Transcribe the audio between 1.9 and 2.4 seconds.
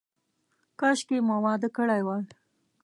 وای.